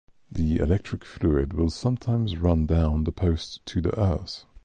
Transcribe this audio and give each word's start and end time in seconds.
The 0.31 0.57
electric 0.57 1.05
fluid 1.05 1.53
will 1.53 1.69
sometimes 1.69 2.35
run 2.35 2.65
down 2.65 3.03
the 3.03 3.11
post 3.11 3.63
to 3.67 3.81
the 3.81 3.95
earth. 3.99 4.45